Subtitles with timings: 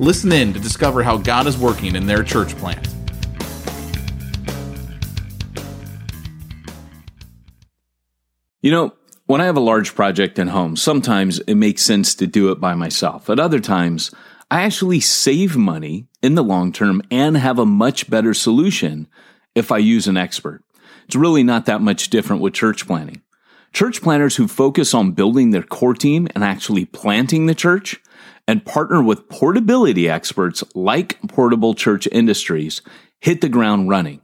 [0.00, 2.86] Listen in to discover how God is working in their church plant.
[8.62, 8.94] You know,
[9.26, 12.60] when I have a large project at home, sometimes it makes sense to do it
[12.60, 13.28] by myself.
[13.28, 14.12] At other times,
[14.50, 19.08] I actually save money in the long term and have a much better solution
[19.54, 20.62] if I use an expert.
[21.06, 23.22] It's really not that much different with church planning.
[23.72, 28.00] Church planners who focus on building their core team and actually planting the church
[28.48, 32.80] and partner with portability experts like Portable Church Industries
[33.20, 34.22] hit the ground running.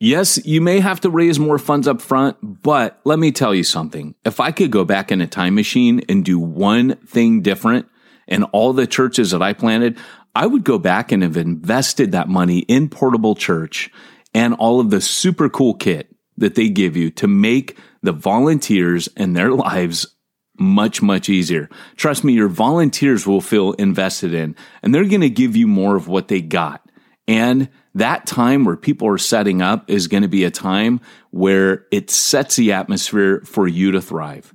[0.00, 3.64] Yes, you may have to raise more funds up front, but let me tell you
[3.64, 4.14] something.
[4.24, 7.88] If I could go back in a time machine and do one thing different
[8.28, 9.98] in all the churches that I planted,
[10.36, 13.90] I would go back and have invested that money in Portable Church
[14.32, 19.08] and all of the super cool kit that they give you to make the volunteers
[19.16, 20.06] and their lives
[20.58, 21.68] much, much easier.
[21.96, 25.96] Trust me, your volunteers will feel invested in and they're going to give you more
[25.96, 26.84] of what they got.
[27.26, 31.00] And that time where people are setting up is going to be a time
[31.30, 34.54] where it sets the atmosphere for you to thrive.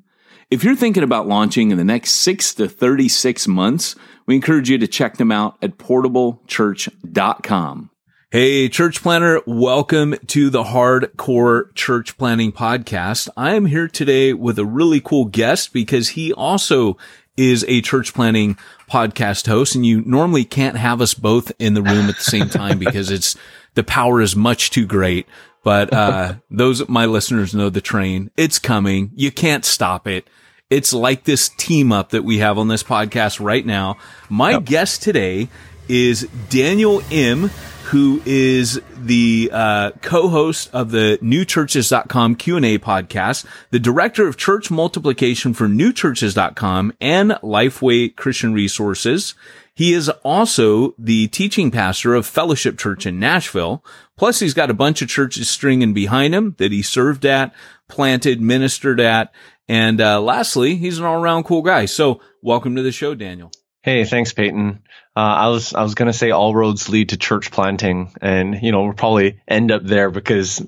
[0.49, 3.95] If you're thinking about launching in the next six to 36 months,
[4.25, 7.89] we encourage you to check them out at portablechurch.com.
[8.33, 13.29] Hey, church planner, welcome to the Hardcore Church Planting Podcast.
[13.37, 16.97] I am here today with a really cool guest because he also
[17.37, 18.57] is a church planning
[18.89, 22.49] podcast host and you normally can't have us both in the room at the same
[22.49, 23.37] time because it's
[23.75, 25.27] the power is much too great.
[25.63, 28.31] But, uh, those, my listeners know the train.
[28.35, 29.11] It's coming.
[29.13, 30.27] You can't stop it.
[30.71, 33.97] It's like this team up that we have on this podcast right now.
[34.27, 34.65] My yep.
[34.65, 35.49] guest today
[35.87, 37.51] is Daniel Im
[37.93, 45.53] who is the uh, co-host of the newchurches.com Q&A podcast, the director of church multiplication
[45.53, 49.35] for newchurches.com and Lifeway Christian Resources.
[49.75, 53.85] He is also the teaching pastor of Fellowship Church in Nashville.
[54.17, 57.53] Plus, he's got a bunch of churches stringing behind him that he served at,
[57.87, 59.31] planted, ministered at.
[59.67, 61.85] And uh, lastly, he's an all-around cool guy.
[61.85, 63.51] So welcome to the show, Daniel.
[63.83, 64.81] Hey, thanks, Peyton.
[65.15, 68.71] Uh, I was I was gonna say all roads lead to church planting, and you
[68.71, 70.65] know we'll probably end up there because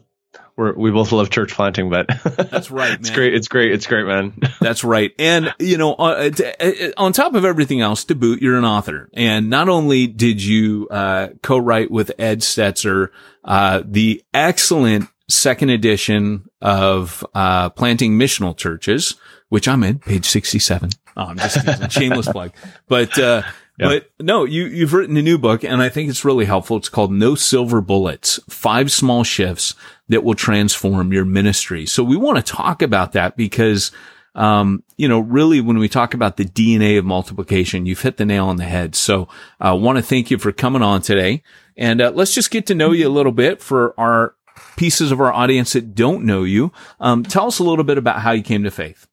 [0.57, 1.89] we're we both love church planting.
[1.89, 2.99] But that's right.
[2.99, 3.33] it's great.
[3.33, 3.71] It's great.
[3.71, 4.37] It's great, man.
[4.59, 5.13] that's right.
[5.17, 9.09] And you know, uh, uh, on top of everything else, to boot, you're an author,
[9.13, 13.11] and not only did you uh, co-write with Ed Stetzer
[13.45, 19.15] uh, the excellent second edition of uh, Planting Missional Churches,
[19.49, 20.89] which I'm in, page 67.
[21.17, 21.89] Oh, I'm just kidding.
[21.89, 22.51] shameless plug.
[22.87, 23.43] But uh,
[23.77, 26.77] but no, you, you've written a new book and I think it's really helpful.
[26.77, 29.75] It's called No Silver Bullets, five small shifts
[30.07, 31.85] that will transform your ministry.
[31.85, 33.91] So we want to talk about that because,
[34.35, 38.25] um, you know, really when we talk about the DNA of multiplication, you've hit the
[38.25, 38.95] nail on the head.
[38.95, 39.27] So
[39.59, 41.43] I uh, want to thank you for coming on today
[41.75, 44.35] and uh, let's just get to know you a little bit for our
[44.77, 46.71] pieces of our audience that don't know you.
[46.99, 49.07] Um, tell us a little bit about how you came to faith.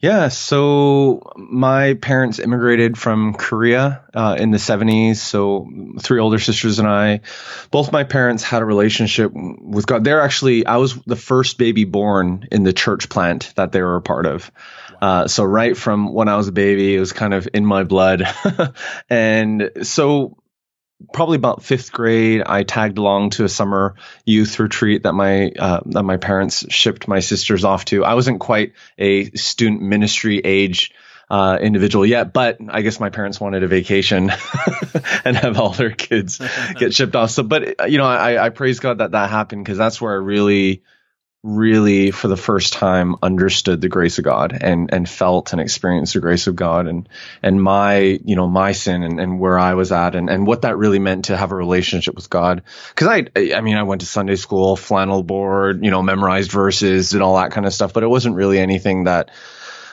[0.00, 5.16] Yeah, so my parents immigrated from Korea uh, in the 70s.
[5.16, 5.68] So
[6.00, 7.22] three older sisters and I,
[7.72, 10.04] both my parents had a relationship with God.
[10.04, 13.96] They're actually, I was the first baby born in the church plant that they were
[13.96, 14.52] a part of.
[15.02, 17.82] Uh, so right from when I was a baby, it was kind of in my
[17.82, 18.22] blood.
[19.10, 20.36] and so
[21.12, 23.94] probably about fifth grade, I tagged along to a summer
[24.24, 28.04] youth retreat that my uh, that my parents shipped my sisters off to.
[28.04, 30.92] I wasn't quite a student ministry age
[31.30, 34.30] uh, individual yet, but I guess my parents wanted a vacation
[35.24, 36.40] and have all their kids
[36.76, 37.30] get shipped off.
[37.30, 40.16] So, but you know, I, I praise God that that happened because that's where I
[40.16, 40.82] really
[41.44, 46.14] really for the first time understood the grace of God and and felt and experienced
[46.14, 47.08] the grace of God and
[47.42, 50.62] and my you know my sin and, and where I was at and, and what
[50.62, 52.62] that really meant to have a relationship with God.
[52.88, 57.12] Because I I mean I went to Sunday school flannel board you know memorized verses
[57.12, 59.30] and all that kind of stuff but it wasn't really anything that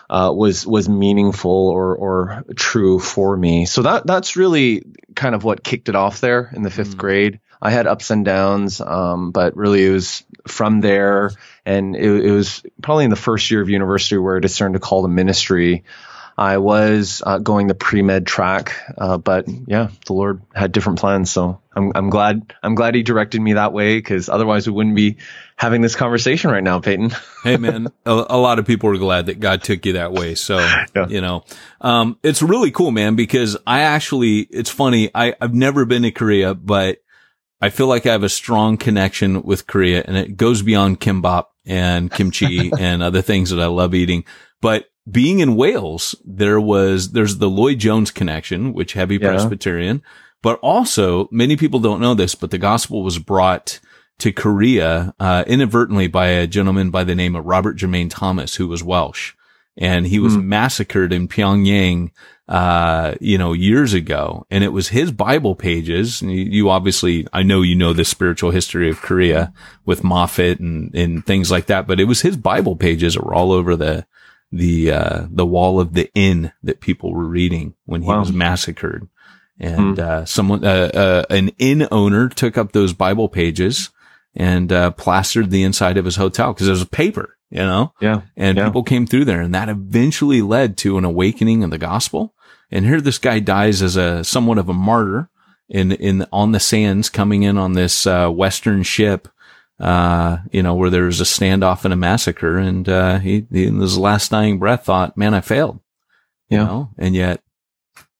[0.10, 3.66] uh, was was meaningful or or true for me.
[3.66, 4.84] So that that's really
[5.16, 7.00] kind of what kicked it off there in the fifth mm.
[7.00, 11.32] grade I had ups and downs, um, but really it was from there,
[11.66, 14.80] and it, it, was probably in the first year of university where I discerned to
[14.80, 15.84] call the ministry.
[16.38, 21.00] I was uh, going the pre med track, uh, but yeah, the Lord had different
[21.00, 21.32] plans.
[21.32, 24.98] So I'm I'm glad I'm glad He directed me that way because otherwise we wouldn't
[24.98, 25.16] be
[25.56, 27.12] having this conversation right now, Peyton.
[27.44, 30.36] hey man, a, a, lot of people are glad that God took you that way.
[30.36, 30.58] So
[30.94, 31.08] yeah.
[31.08, 31.46] you know,
[31.80, 33.16] um, it's really cool, man.
[33.16, 35.10] Because I actually, it's funny.
[35.16, 36.98] I I've never been to Korea, but
[37.66, 41.46] I feel like I have a strong connection with Korea, and it goes beyond kimbap
[41.66, 44.24] and kimchi and other things that I love eating,
[44.62, 49.30] but being in Wales, there was, there's the Lloyd Jones connection, which heavy yeah.
[49.30, 50.04] Presbyterian,
[50.44, 53.80] but also many people don't know this, but the gospel was brought
[54.20, 58.68] to Korea, uh, inadvertently by a gentleman by the name of Robert Jermain Thomas, who
[58.68, 59.34] was Welsh.
[59.76, 60.44] And he was mm.
[60.44, 62.12] massacred in Pyongyang,
[62.48, 64.46] uh, you know, years ago.
[64.52, 66.22] And it was his Bible pages.
[66.22, 69.54] You, you, obviously, I know you know the spiritual history of Korea
[69.86, 73.34] with Moffett and, and things like that, but it was his Bible pages that were
[73.34, 74.06] all over the,
[74.52, 78.20] the uh, the wall of the inn that people were reading when he wow.
[78.20, 79.08] was massacred.
[79.60, 80.04] And hmm.
[80.04, 83.90] uh, someone, uh, uh, an inn owner, took up those Bible pages
[84.36, 87.94] and uh, plastered the inside of his hotel because it was paper, you know.
[88.00, 88.22] Yeah.
[88.36, 88.66] And yeah.
[88.66, 92.35] people came through there, and that eventually led to an awakening of the gospel.
[92.72, 95.30] And here, this guy dies as a somewhat of a martyr
[95.70, 99.28] in in on the sands, coming in on this uh, western ship
[99.80, 102.58] uh, you know, where there was a standoff and a massacre.
[102.58, 105.80] And, uh, he, he, in his last dying breath thought, man, I failed.
[106.50, 106.64] You yeah.
[106.66, 107.42] know, and yet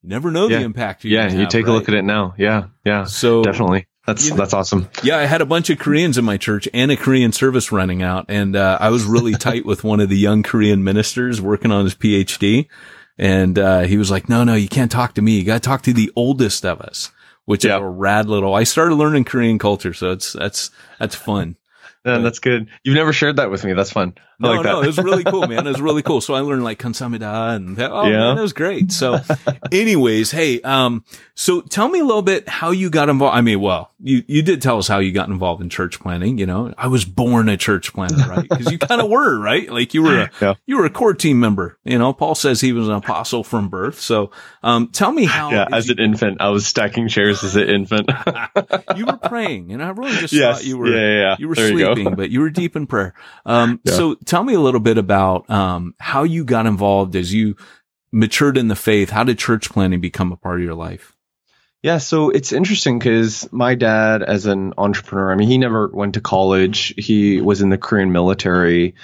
[0.02, 0.58] you never know yeah.
[0.58, 1.04] the impact.
[1.04, 1.32] You yeah.
[1.32, 1.72] You have, take right?
[1.72, 2.34] a look at it now.
[2.40, 2.68] Yeah.
[2.84, 3.04] Yeah.
[3.04, 3.88] So definitely.
[4.08, 4.90] That's, that's awesome.
[5.04, 5.18] Yeah.
[5.18, 8.26] I had a bunch of Koreans in my church and a Korean service running out.
[8.30, 11.86] And, uh, I was really tight with one of the young Korean ministers working on
[11.86, 12.68] his PhD.
[13.18, 15.40] And, uh, he was like, no, no, you can't talk to me.
[15.40, 17.12] You got to talk to the oldest of us
[17.46, 17.78] which yeah.
[17.78, 18.54] is a rad little.
[18.54, 21.56] I started learning Korean culture, so it's that's that's fun.
[22.06, 22.68] Yeah, that's good.
[22.84, 23.74] You've never shared that with me.
[23.74, 24.14] That's fun.
[24.40, 25.66] No, like no, it was really cool, man.
[25.66, 26.22] It was really cool.
[26.22, 28.18] So I learned like konsamida and oh yeah.
[28.18, 28.92] man, it was great.
[28.92, 29.20] So
[29.72, 31.04] anyways, hey, um,
[31.36, 33.36] so tell me a little bit how you got involved.
[33.36, 36.38] I mean, well, you, you did tell us how you got involved in church planting.
[36.38, 38.48] You know, I was born a church planter, right?
[38.50, 39.70] Cause you kind of were, right?
[39.70, 40.54] Like you were a, yeah.
[40.66, 41.78] you were a core team member.
[41.84, 44.00] You know, Paul says he was an apostle from birth.
[44.00, 44.32] So,
[44.64, 45.52] um, tell me how.
[45.52, 45.68] Yeah.
[45.72, 48.10] As you, an infant, I was stacking chairs as an infant.
[48.96, 50.58] you were praying and I really just yes.
[50.58, 51.36] thought you were, yeah, yeah, yeah.
[51.40, 53.14] you were there sleeping, you but you were deep in prayer.
[53.46, 53.94] Um, yeah.
[53.94, 57.56] so tell me a little bit about, um, how you got involved as you
[58.12, 59.10] matured in the faith.
[59.10, 61.16] How did church planting become a part of your life?
[61.84, 66.16] Yeah, so it's interesting because my dad, as an entrepreneur, I mean, he never went
[66.16, 66.96] to college.
[66.98, 68.96] He was in the Korean military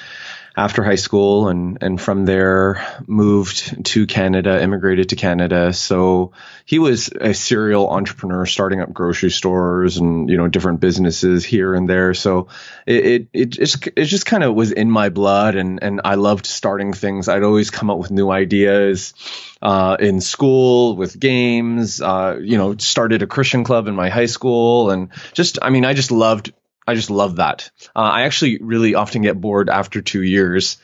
[0.62, 5.74] after high school and and from there moved to Canada, immigrated to Canada.
[5.74, 6.34] So
[6.66, 11.74] he was a serial entrepreneur, starting up grocery stores and you know different businesses here
[11.74, 12.14] and there.
[12.14, 12.48] So
[12.86, 16.14] it it, it just it just kind of was in my blood, and and I
[16.14, 17.28] loved starting things.
[17.28, 19.16] I'd always come up with new ideas.
[19.64, 24.26] Uh, in school with games, uh, you know, started a Christian club in my high
[24.26, 26.52] school and just, I mean, I just loved
[26.92, 27.72] I just love that.
[27.96, 30.78] Uh, I actually really often get bored after two years.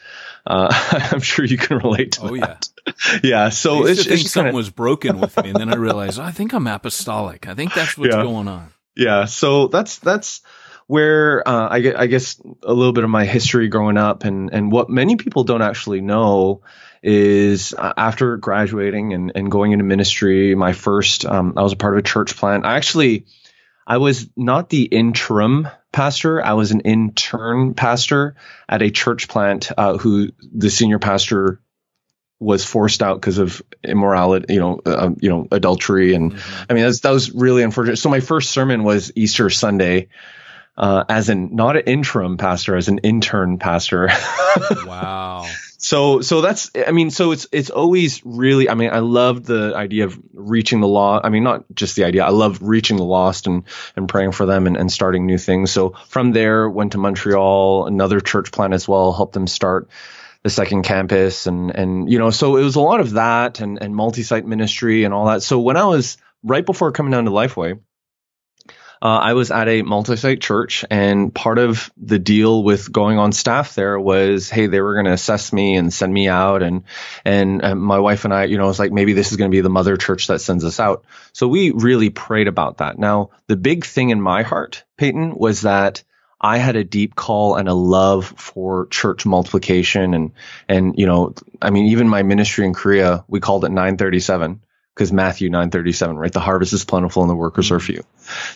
[0.45, 0.69] Uh,
[1.11, 2.69] I'm sure you can relate to oh, that.
[2.85, 3.19] yeah.
[3.23, 3.49] yeah.
[3.49, 4.55] So I it's, think it's something kinda...
[4.57, 5.49] was broken with me.
[5.49, 7.47] And then I realized, oh, I think I'm apostolic.
[7.47, 8.23] I think that's what's yeah.
[8.23, 8.71] going on.
[8.95, 9.25] Yeah.
[9.25, 10.41] So that's, that's
[10.87, 14.71] where, uh, I, I guess a little bit of my history growing up and, and
[14.71, 16.61] what many people don't actually know
[17.03, 21.75] is uh, after graduating and, and going into ministry, my first, um, I was a
[21.75, 22.65] part of a church plant.
[22.65, 23.25] I actually,
[23.87, 26.43] I was not the interim pastor.
[26.43, 28.35] I was an intern pastor
[28.67, 31.61] at a church plant uh, who the senior pastor
[32.37, 36.63] was forced out because of immorality, you know, uh, um, you know, adultery, and mm-hmm.
[36.69, 37.97] I mean that was really unfortunate.
[37.97, 40.09] So my first sermon was Easter Sunday,
[40.75, 44.09] uh, as an not an interim pastor, as an intern pastor.
[44.85, 49.45] wow so so that's i mean so it's it's always really i mean i love
[49.45, 52.97] the idea of reaching the law i mean not just the idea i love reaching
[52.97, 53.63] the lost and
[53.95, 55.71] and praying for them and, and starting new things.
[55.71, 59.89] So from there went to montreal another church plant as well helped them start
[60.43, 63.81] the second campus and and you know so it was a lot of that and
[63.81, 65.43] and multi-site ministry and all that.
[65.43, 67.79] So when i was right before coming down to lifeway
[69.01, 73.31] uh, I was at a multi-site church, and part of the deal with going on
[73.31, 76.83] staff there was, hey, they were going to assess me and send me out, and
[77.23, 79.55] and uh, my wife and I, you know, was like, maybe this is going to
[79.55, 81.05] be the mother church that sends us out.
[81.33, 82.97] So we really prayed about that.
[82.97, 86.03] Now, the big thing in my heart, Peyton, was that.
[86.39, 90.33] I had a deep call and a love for church multiplication and
[90.69, 94.61] and you know I mean even my ministry in Korea we called it 937
[94.97, 96.33] because Matthew 937, right?
[96.33, 98.03] The harvest is plentiful and the workers are few.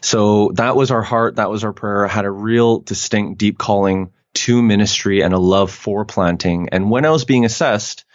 [0.02, 1.36] So that was our heart.
[1.36, 2.04] That was our prayer.
[2.04, 6.70] I had a real distinct, deep calling to ministry and a love for planting.
[6.72, 8.06] And when I was being assessed,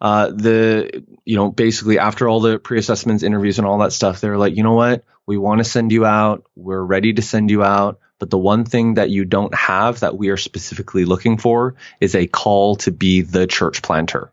[0.00, 4.38] uh, the you know basically after all the pre-assessments, interviews, and all that stuff, they're
[4.38, 6.44] like, you know what, we want to send you out.
[6.54, 8.00] We're ready to send you out.
[8.18, 12.14] But the one thing that you don't have that we are specifically looking for is
[12.14, 14.32] a call to be the church planter.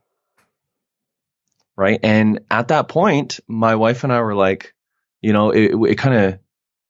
[1.76, 2.00] Right.
[2.04, 4.74] And at that point, my wife and I were like,
[5.22, 6.40] you know, it, it kind of,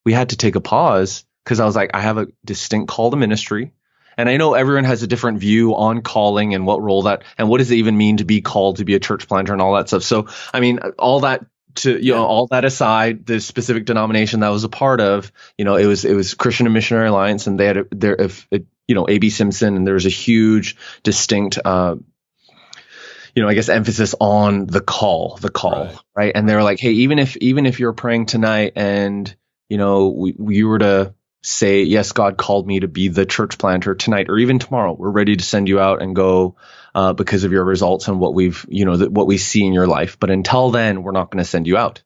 [0.04, 3.10] we had to take a pause because I was like, I have a distinct call
[3.10, 3.72] to ministry.
[4.16, 7.48] And I know everyone has a different view on calling and what role that, and
[7.48, 9.74] what does it even mean to be called to be a church planter and all
[9.74, 10.02] that stuff.
[10.02, 14.46] So, I mean, all that to you know all that aside the specific denomination that
[14.46, 17.46] I was a part of you know it was it was christian and missionary alliance
[17.46, 18.46] and they had a, there if
[18.86, 21.96] you know ab simpson and there was a huge distinct uh
[23.34, 26.32] you know i guess emphasis on the call the call right, right?
[26.34, 29.34] and they were like hey even if even if you're praying tonight and
[29.68, 31.14] you know we, we were to
[31.44, 34.94] say, yes, God called me to be the church planter tonight or even tomorrow.
[34.94, 36.56] We're ready to send you out and go
[36.94, 39.74] uh, because of your results and what we've, you know, that what we see in
[39.74, 40.18] your life.
[40.18, 42.02] But until then, we're not going to send you out.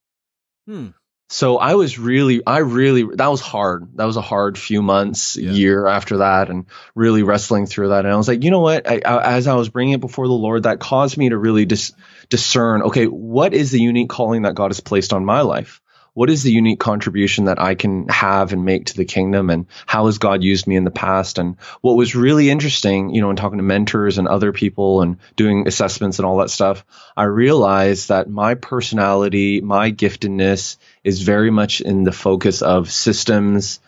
[0.67, 0.89] Hmm.
[1.31, 3.89] So I was really, I really, that was hard.
[3.97, 5.51] That was a hard few months, yeah.
[5.51, 8.07] year after that, and really wrestling through that.
[8.07, 8.89] And I was like, you know what?
[8.91, 11.67] I, I, as I was bringing it before the Lord, that caused me to really
[11.67, 11.93] dis,
[12.31, 15.83] discern, okay, what is the unique calling that God has placed on my life?
[16.19, 19.67] what is the unique contribution that I can have and make to the kingdom and
[19.87, 21.39] how has God used me in the past?
[21.39, 25.19] And what was really interesting, you know, in talking to mentors and other people and
[25.37, 26.85] doing assessments and all that stuff,
[27.17, 30.77] I realized that my personality, my giftedness
[31.09, 33.81] is very much in the focus of systems,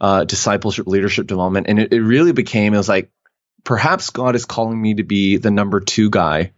[0.00, 1.66] uh, discipleship, leadership development.
[1.68, 3.10] And it, it really became, it was like,
[3.64, 6.52] perhaps God is calling me to be the number two guy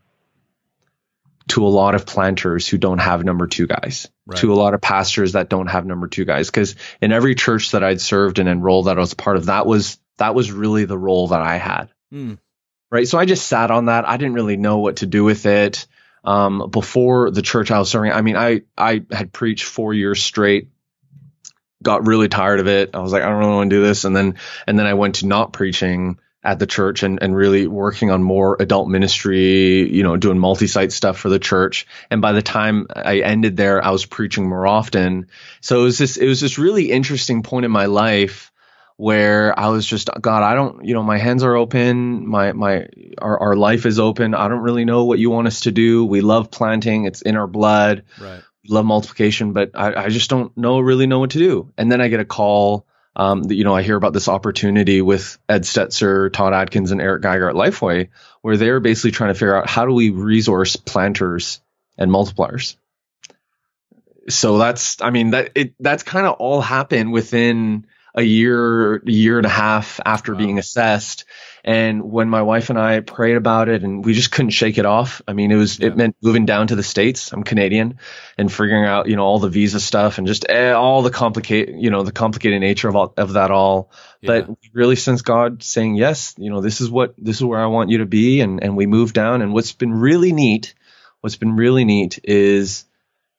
[1.48, 4.38] to a lot of planters who don't have number two guys, right.
[4.38, 6.50] to a lot of pastors that don't have number two guys.
[6.50, 9.66] Because in every church that I'd served and enrolled that I was part of, that
[9.66, 11.88] was that was really the role that I had.
[12.12, 12.38] Mm.
[12.90, 13.06] Right.
[13.06, 14.08] So I just sat on that.
[14.08, 15.86] I didn't really know what to do with it.
[16.24, 20.22] Um, before the church I was serving, I mean, I I had preached four years
[20.22, 20.68] straight,
[21.82, 22.90] got really tired of it.
[22.94, 24.94] I was like, I don't really want to do this, and then and then I
[24.94, 29.92] went to not preaching at the church and, and really working on more adult ministry,
[29.92, 31.86] you know, doing multi-site stuff for the church.
[32.10, 35.26] And by the time I ended there, I was preaching more often.
[35.60, 38.52] So it was this, it was this really interesting point in my life
[38.98, 42.28] where I was just, God, I don't, you know, my hands are open.
[42.28, 42.88] My, my,
[43.18, 44.34] our, our life is open.
[44.34, 46.04] I don't really know what you want us to do.
[46.04, 47.04] We love planting.
[47.04, 48.02] It's in our blood.
[48.20, 48.42] Right.
[48.64, 51.72] We love multiplication, but I, I just don't know, really know what to do.
[51.78, 52.88] And then I get a call
[53.18, 57.22] um, you know, I hear about this opportunity with Ed Stetzer, Todd Adkins, and Eric
[57.22, 58.10] Geiger at Lifeway,
[58.42, 61.60] where they're basically trying to figure out how do we resource planters
[61.96, 62.76] and multipliers.
[64.28, 69.38] So that's, I mean, that it that's kind of all happened within a year, year
[69.38, 70.38] and a half after wow.
[70.38, 71.24] being assessed.
[71.64, 74.86] And when my wife and I prayed about it and we just couldn't shake it
[74.86, 75.20] off.
[75.28, 75.88] I mean, it was, yeah.
[75.88, 77.32] it meant moving down to the States.
[77.32, 77.98] I'm Canadian
[78.38, 81.74] and figuring out, you know, all the visa stuff and just eh, all the complicated,
[81.78, 83.90] you know, the complicated nature of all, of that all.
[84.20, 84.40] Yeah.
[84.40, 87.66] But really since God saying, yes, you know, this is what, this is where I
[87.66, 88.40] want you to be.
[88.40, 89.42] And, and we moved down.
[89.42, 90.74] And what's been really neat,
[91.20, 92.84] what's been really neat is,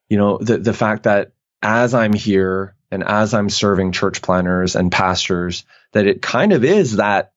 [0.09, 4.75] you know, the, the fact that as I'm here and as I'm serving church planners
[4.75, 7.33] and pastors, that it kind of is that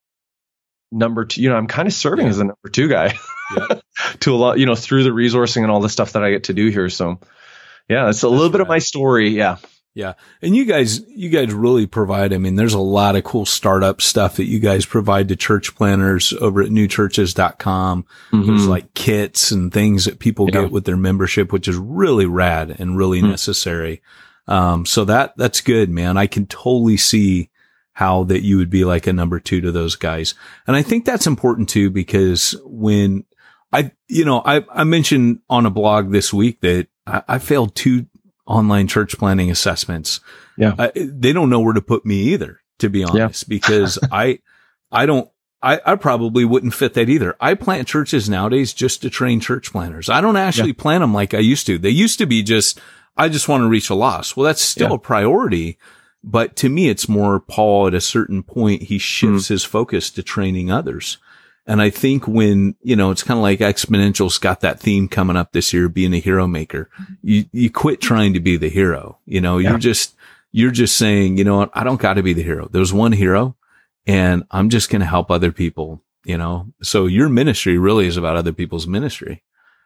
[0.90, 2.30] number two, you know, I'm kind of serving yeah.
[2.30, 3.14] as a number two guy
[3.56, 3.80] yeah.
[4.20, 6.44] to a lot, you know, through the resourcing and all the stuff that I get
[6.44, 6.88] to do here.
[6.88, 7.18] So
[7.88, 9.30] yeah, it's a That's little bit of my story.
[9.30, 9.56] Yeah.
[9.94, 10.14] Yeah.
[10.40, 14.00] And you guys, you guys really provide, I mean, there's a lot of cool startup
[14.00, 18.06] stuff that you guys provide to church planners over at newchurches.com.
[18.32, 18.46] Mm-hmm.
[18.46, 20.62] There's like kits and things that people yeah.
[20.62, 23.30] get with their membership, which is really rad and really mm-hmm.
[23.30, 24.00] necessary.
[24.48, 26.16] Um, so that, that's good, man.
[26.16, 27.50] I can totally see
[27.92, 30.34] how that you would be like a number two to those guys.
[30.66, 33.24] And I think that's important too, because when
[33.72, 37.74] I, you know, I, I mentioned on a blog this week that I, I failed
[37.74, 38.06] two
[38.46, 40.20] online church planning assessments.
[40.56, 40.74] Yeah.
[40.78, 43.48] I, they don't know where to put me either, to be honest, yeah.
[43.48, 44.40] because I,
[44.90, 45.28] I don't,
[45.62, 47.36] I, I probably wouldn't fit that either.
[47.40, 50.08] I plant churches nowadays just to train church planners.
[50.08, 50.82] I don't actually yeah.
[50.82, 51.78] plant them like I used to.
[51.78, 52.80] They used to be just,
[53.16, 54.36] I just want to reach a loss.
[54.36, 54.94] Well, that's still yeah.
[54.96, 55.78] a priority,
[56.24, 59.48] but to me, it's more Paul at a certain point, he shifts mm.
[59.48, 61.18] his focus to training others.
[61.66, 65.36] And I think when, you know, it's kind of like exponential's got that theme coming
[65.36, 66.90] up this year, being a hero maker.
[67.22, 69.18] You, you quit trying to be the hero.
[69.26, 69.70] You know, yeah.
[69.70, 70.16] you're just,
[70.50, 71.70] you're just saying, you know what?
[71.72, 72.68] I don't got to be the hero.
[72.68, 73.56] There's one hero
[74.06, 76.66] and I'm just going to help other people, you know?
[76.82, 79.42] So your ministry really is about other people's ministry.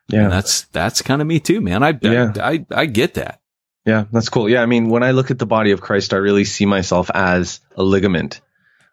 [0.08, 0.24] Yeah.
[0.24, 1.82] And that's, that's kind of me too, man.
[1.82, 2.32] I, yeah.
[2.40, 3.40] I, I, I get that.
[3.84, 4.48] Yeah, that's cool.
[4.48, 7.08] Yeah, I mean, when I look at the body of Christ, I really see myself
[7.14, 8.40] as a ligament,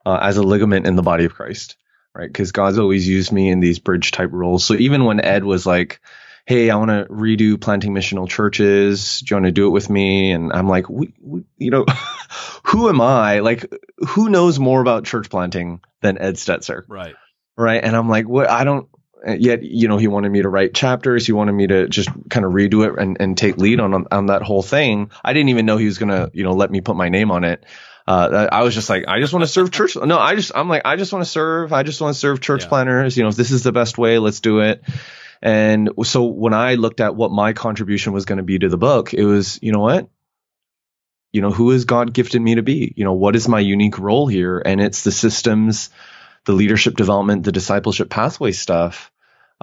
[0.06, 1.78] uh, as a ligament in the body of Christ.
[2.14, 2.28] right?
[2.28, 4.64] Because God's always used me in these bridge type roles.
[4.64, 6.00] So even when Ed was like,
[6.46, 9.22] "Hey, I want to redo planting missional churches.
[9.22, 11.86] Do you want to do it with me?" and I'm like, we, we, you know,
[12.66, 13.40] who am I?
[13.40, 13.66] Like,
[14.10, 16.84] who knows more about church planting than Ed Stetzer?
[16.88, 17.16] Right.
[17.58, 17.84] Right.
[17.84, 18.50] And I'm like, what?
[18.50, 18.88] I don't.
[19.26, 21.26] Yet, you know, he wanted me to write chapters.
[21.26, 24.26] He wanted me to just kind of redo it and, and take lead on on
[24.26, 25.12] that whole thing.
[25.24, 27.44] I didn't even know he was gonna, you know, let me put my name on
[27.44, 27.64] it
[28.06, 29.96] uh, I was just like, I just want to serve church.
[29.96, 31.72] No, I just, I'm like, I just want to serve.
[31.72, 32.70] I just want to serve church yeah.
[32.70, 33.16] planners.
[33.16, 34.84] You know, if this is the best way, let's do it.
[35.42, 38.78] And so when I looked at what my contribution was going to be to the
[38.78, 40.10] book, it was, you know what?
[41.32, 42.94] You know, who has God gifted me to be?
[42.96, 44.62] You know, what is my unique role here?
[44.64, 45.90] And it's the systems,
[46.46, 49.12] the leadership development, the discipleship pathway stuff.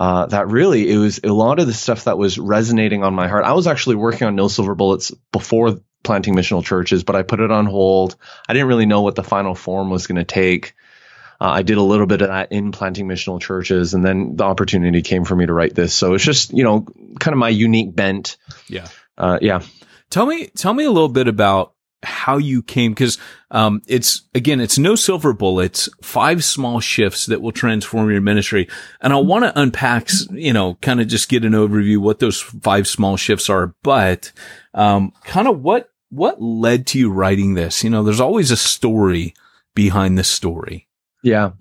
[0.00, 3.28] Uh, that really it was a lot of the stuff that was resonating on my
[3.28, 3.44] heart.
[3.44, 7.40] I was actually working on No Silver Bullets before planting missional churches, but I put
[7.40, 8.16] it on hold.
[8.48, 10.74] I didn't really know what the final form was going to take.
[11.38, 14.44] Uh, I did a little bit of that in planting missional churches, and then the
[14.44, 15.92] opportunity came for me to write this.
[15.92, 16.86] So it's just you know
[17.18, 18.38] kind of my unique bent.
[18.68, 18.88] Yeah,
[19.18, 19.60] uh, yeah.
[20.08, 23.18] Tell me, tell me a little bit about how you came because
[23.50, 28.68] um, it's again it's no silver bullets five small shifts that will transform your ministry.
[29.00, 32.40] And i want to unpack you know kind of just get an overview what those
[32.40, 34.32] five small shifts are but
[34.74, 37.82] um, kind of what what led to you writing this?
[37.82, 39.34] You know there's always a story
[39.74, 40.88] behind the story.
[41.22, 41.52] Yeah.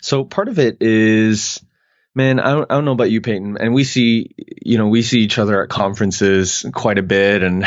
[0.00, 1.60] So part of it is
[2.18, 3.58] Man, I don't, I don't know about you, Peyton.
[3.60, 7.64] And we see, you know, we see each other at conferences quite a bit, and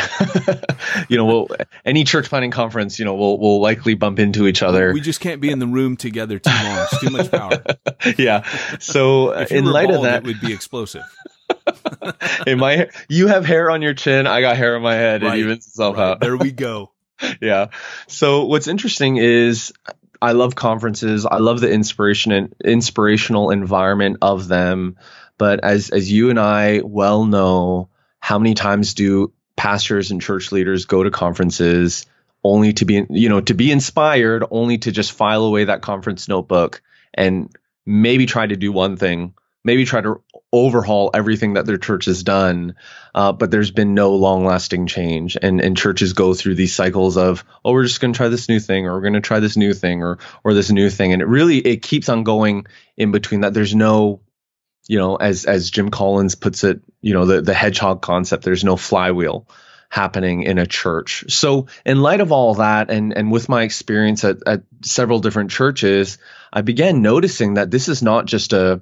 [1.08, 1.48] you know, we'll,
[1.86, 4.91] any church planning conference, you know, we'll we'll likely bump into each other.
[4.91, 6.86] We just can't be in the room together too long.
[6.91, 7.63] It's too much power.
[8.17, 8.46] yeah.
[8.79, 11.03] So uh, in light bald, of that, it would be explosive.
[12.46, 14.27] in my, you have hair on your chin.
[14.27, 15.24] I got hair on my head.
[15.24, 15.38] Right.
[15.38, 16.03] It evens itself right.
[16.10, 16.20] out.
[16.20, 16.91] There we go.
[17.41, 17.67] yeah.
[18.08, 19.72] So what's interesting is
[20.21, 21.25] I love conferences.
[21.25, 24.97] I love the inspiration and inspirational environment of them.
[25.37, 30.51] But as as you and I well know, how many times do pastors and church
[30.51, 32.05] leaders go to conferences
[32.43, 36.27] only to be you know to be inspired, only to just file away that conference
[36.27, 36.81] notebook
[37.13, 37.49] and
[37.86, 40.21] maybe try to do one thing maybe try to
[40.52, 42.76] overhaul everything that their church has done,
[43.15, 45.38] uh, but there's been no long lasting change.
[45.41, 48.50] And, and churches go through these cycles of, oh, we're just going to try this
[48.50, 51.13] new thing, or we're going to try this new thing, or or this new thing,
[51.13, 52.65] and it really it keeps on going
[52.97, 53.54] in between that.
[53.54, 54.21] There's no,
[54.88, 58.43] you know, as as Jim Collins puts it, you know, the the hedgehog concept.
[58.43, 59.47] There's no flywheel
[59.89, 61.26] happening in a church.
[61.28, 65.52] So in light of all that and and with my experience at, at several different
[65.52, 66.17] churches,
[66.52, 68.82] I began noticing that this is not just a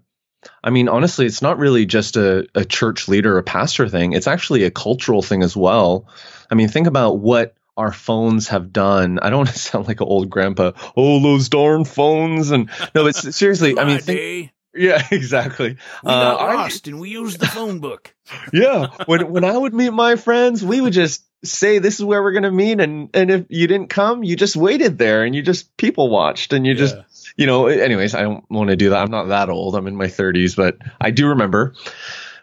[0.63, 4.13] I mean, honestly, it's not really just a, a church leader, a pastor thing.
[4.13, 6.07] It's actually a cultural thing as well.
[6.49, 9.19] I mean, think about what our phones have done.
[9.19, 10.71] I don't want to sound like an old grandpa.
[10.95, 12.51] Oh, those darn phones!
[12.51, 15.77] And no, but seriously, I mean, think, yeah, exactly.
[16.03, 18.13] We got uh, lost I, and we used the phone book.
[18.53, 22.21] yeah, when when I would meet my friends, we would just say this is where
[22.21, 25.35] we're going to meet, and and if you didn't come, you just waited there and
[25.35, 26.79] you just people watched and you yeah.
[26.79, 26.95] just
[27.39, 29.01] you know, anyways, I don't want to do that.
[29.01, 29.73] I'm not that old.
[29.73, 31.73] I'm in my 30s, but I do remember.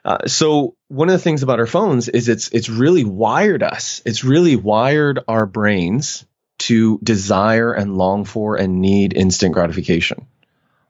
[0.02, 4.00] Uh, so one of the things about our phones is it's it's really wired us.
[4.06, 6.24] It's really wired our brains
[6.60, 10.26] to desire and long for and need instant gratification.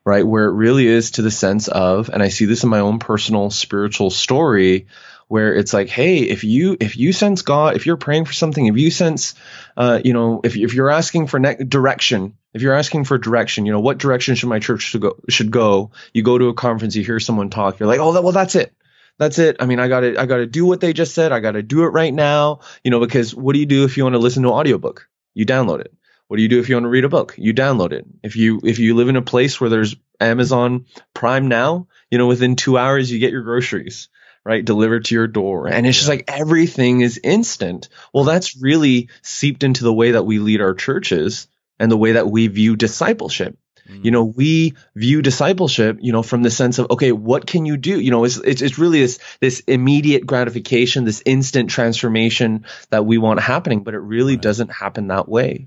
[0.05, 0.25] Right?
[0.25, 3.01] Where it really is to the sense of, and I see this in my own
[3.01, 4.87] personal spiritual story,
[5.29, 8.67] where it's like, hey, if you if you sense God, if you're praying for something,
[8.67, 9.35] if you sense,
[9.77, 13.67] uh, you know, if if you're asking for ne- direction, if you're asking for direction,
[13.67, 15.17] you know, what direction should my church should go?
[15.29, 15.91] Should go?
[16.13, 18.73] You go to a conference, you hear someone talk, you're like, oh, well, that's it.
[19.19, 19.57] That's it.
[19.61, 21.33] I mean, I got to I got to do what they just said.
[21.33, 22.61] I got to do it right now.
[22.85, 25.09] You know, because what do you do if you want to listen to an audiobook?
[25.35, 25.93] You download it.
[26.29, 27.35] What do you do if you want to read a book?
[27.39, 28.05] You download it.
[28.23, 32.27] If you if you live in a place where there's Amazon Prime now, you know,
[32.27, 34.09] within 2 hours you get your groceries
[34.47, 34.65] right?
[34.65, 35.67] Delivered to your door.
[35.67, 37.89] And it's just like everything is instant.
[38.15, 41.49] Well, that's really seeped into the way that we lead our churches
[41.81, 43.59] and the way that we view discipleship.
[43.91, 44.05] Mm.
[44.05, 47.77] You know, we view discipleship, you know, from the sense of, okay, what can you
[47.77, 47.99] do?
[47.99, 53.19] You know, it's, it's, it's really this, this immediate gratification, this instant transformation that we
[53.19, 54.43] want happening, but it really right.
[54.43, 55.67] doesn't happen that way.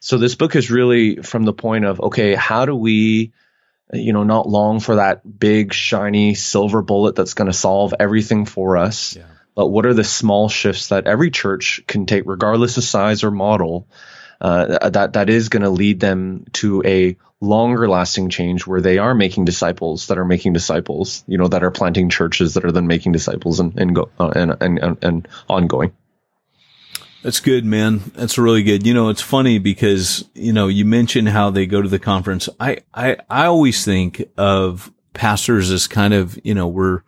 [0.00, 3.34] So this book is really from the point of, okay, how do we
[3.92, 8.44] you know, not long for that big, shiny silver bullet that's going to solve everything
[8.44, 9.16] for us.
[9.16, 9.24] Yeah.
[9.54, 13.30] But what are the small shifts that every church can take, regardless of size or
[13.30, 13.88] model,
[14.40, 18.98] uh, that that is going to lead them to a longer lasting change where they
[18.98, 22.72] are making disciples that are making disciples, you know, that are planting churches that are
[22.72, 25.92] then making disciples and and go uh, and, and and and ongoing.
[27.26, 28.12] That's good, man.
[28.14, 28.86] That's really good.
[28.86, 32.48] You know, it's funny because, you know, you mentioned how they go to the conference.
[32.60, 37.02] I, I, I always think of pastors as kind of, you know, we're,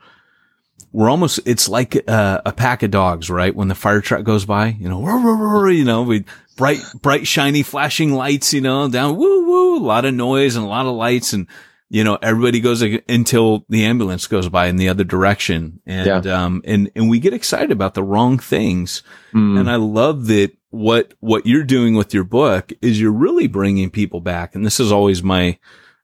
[0.90, 3.54] we're almost, it's like a, a pack of dogs, right?
[3.54, 6.24] When the fire truck goes by, you know, roar, roar, roar, you know, we
[6.57, 10.64] bright, bright, shiny, flashing lights, you know, down, woo, woo, a lot of noise and
[10.64, 11.33] a lot of lights.
[11.33, 11.46] And,
[11.90, 15.81] you know, everybody goes until the ambulance goes by in the other direction.
[15.87, 16.44] And, yeah.
[16.44, 19.03] um, and, and we get excited about the wrong things.
[19.33, 19.61] Mm.
[19.61, 23.90] And I love that what, what you're doing with your book is you're really bringing
[23.90, 24.55] people back.
[24.55, 25.59] And this is always my,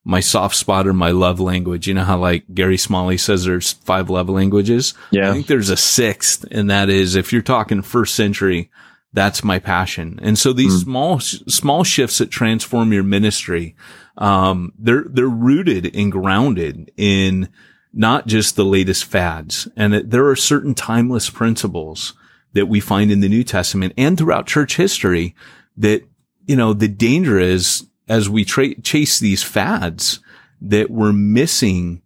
[0.05, 1.87] my soft spot or my love language.
[1.87, 4.95] You know how like Gary Smalley says there's five love languages?
[5.11, 5.29] Yeah.
[5.29, 8.71] I think there's a sixth and that is if you're talking first century,
[9.13, 10.19] that's my passion.
[10.23, 10.83] And so these mm.
[10.83, 13.77] small, small shifts that transform your ministry,
[14.17, 17.49] um, they're, they're rooted and grounded in
[17.93, 19.69] not just the latest fads.
[19.77, 22.15] And there are certain timeless principles
[22.53, 25.35] that we find in the New Testament and throughout church history
[25.77, 26.03] that,
[26.47, 30.21] you know, the danger is as we tra- chase these fads
[30.61, 32.03] that we're missing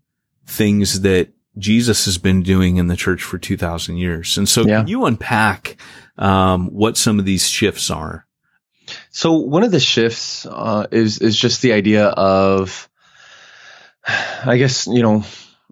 [0.46, 4.38] things that Jesus has been doing in the church for 2000 years.
[4.38, 4.78] And so yeah.
[4.78, 5.76] can you unpack,
[6.16, 8.26] um, what some of these shifts are?
[9.10, 12.88] So one of the shifts, uh, is, is just the idea of,
[14.44, 15.24] I guess, you know,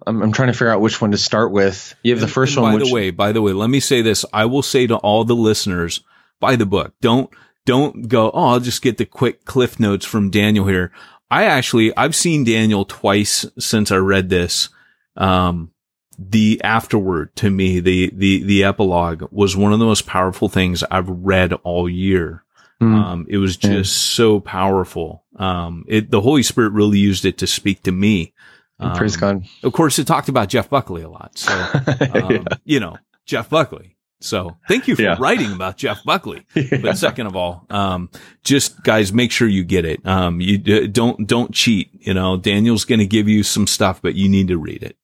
[0.05, 1.95] I'm, I'm trying to figure out which one to start with.
[2.03, 2.71] You have the first one.
[2.71, 4.25] By which, the way, by the way, let me say this.
[4.31, 6.01] I will say to all the listeners,
[6.39, 6.93] buy the book.
[7.01, 7.29] Don't,
[7.65, 10.91] don't go, oh, I'll just get the quick cliff notes from Daniel here.
[11.29, 14.69] I actually, I've seen Daniel twice since I read this.
[15.15, 15.71] Um,
[16.17, 20.83] the afterword to me, the, the, the epilogue was one of the most powerful things
[20.89, 22.43] I've read all year.
[22.81, 22.93] Mm.
[22.95, 24.15] Um, it was just yeah.
[24.15, 25.23] so powerful.
[25.35, 28.33] Um, it, the Holy Spirit really used it to speak to me.
[28.79, 29.45] Um, Praise God.
[29.63, 31.37] Of course, it talked about Jeff Buckley a lot.
[31.37, 32.43] So, um, yeah.
[32.65, 33.97] you know, Jeff Buckley.
[34.19, 35.15] So thank you for yeah.
[35.19, 36.43] writing about Jeff Buckley.
[36.55, 36.79] yeah.
[36.81, 38.09] But second of all, um,
[38.43, 40.05] just guys, make sure you get it.
[40.05, 41.89] Um, you d- don't, don't cheat.
[41.93, 44.97] You know, Daniel's going to give you some stuff, but you need to read it.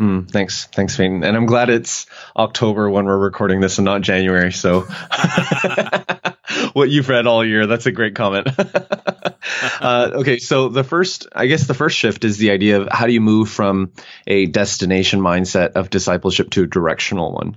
[0.00, 0.66] Mm, thanks.
[0.66, 1.24] Thanks, Peyton.
[1.24, 2.06] And I'm glad it's
[2.36, 4.52] October when we're recording this and not January.
[4.52, 4.82] So
[6.72, 8.48] what you've read all year, that's a great comment.
[9.80, 10.38] uh, okay.
[10.38, 13.20] So the first, I guess the first shift is the idea of how do you
[13.20, 13.92] move from
[14.26, 17.56] a destination mindset of discipleship to a directional one?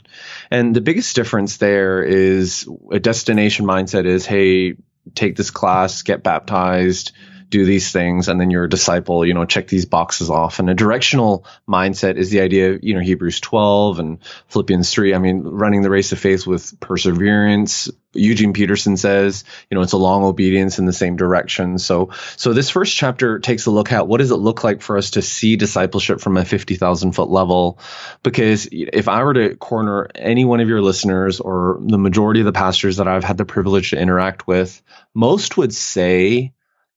[0.50, 4.76] And the biggest difference there is a destination mindset is, Hey,
[5.16, 7.12] take this class, get baptized,
[7.52, 10.60] do these things and then you're a disciple, you know, check these boxes off.
[10.60, 15.14] And a directional mindset is the idea, you know, Hebrews 12 and Philippians 3.
[15.14, 17.92] I mean, running the race of faith with perseverance.
[18.14, 21.78] Eugene Peterson says, you know, it's a long obedience in the same direction.
[21.78, 24.98] So, so this first chapter takes a look at what does it look like for
[24.98, 27.80] us to see discipleship from a 50,000 foot level?
[28.24, 32.46] Because if I were to corner any one of your listeners or the majority of
[32.46, 34.82] the pastors that I've had the privilege to interact with,
[35.14, 36.54] most would say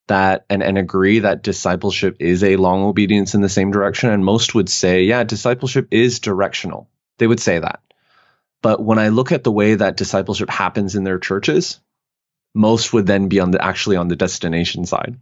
[0.07, 4.11] that and, and agree that discipleship is a long obedience in the same direction.
[4.11, 6.89] And most would say, yeah, discipleship is directional.
[7.19, 7.81] They would say that.
[8.63, 11.81] But when I look at the way that discipleship happens in their churches,
[12.55, 15.19] most would then be on the actually on the destination side,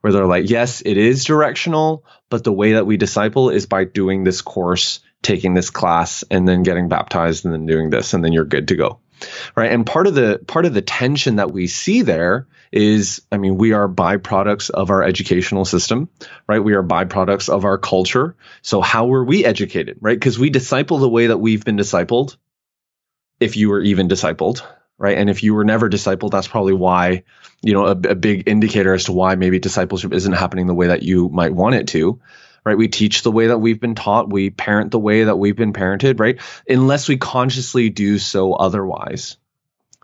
[0.00, 3.84] where they're like, yes, it is directional, but the way that we disciple is by
[3.84, 8.24] doing this course, taking this class, and then getting baptized and then doing this, and
[8.24, 9.00] then you're good to go
[9.56, 9.70] right?
[9.72, 13.56] And part of the part of the tension that we see there is i mean
[13.56, 16.08] we are byproducts of our educational system
[16.46, 16.58] right?
[16.62, 18.36] We are byproducts of our culture.
[18.62, 20.18] So how were we educated right?
[20.18, 22.36] Because we disciple the way that we've been discipled
[23.40, 24.62] if you were even discipled
[24.98, 25.16] right?
[25.16, 27.24] And if you were never discipled that's probably why
[27.62, 30.88] you know a, a big indicator as to why maybe discipleship isn't happening the way
[30.88, 32.20] that you might want it to
[32.68, 32.76] right?
[32.76, 34.30] We teach the way that we've been taught.
[34.30, 36.38] We parent the way that we've been parented, right?
[36.68, 39.38] Unless we consciously do so otherwise.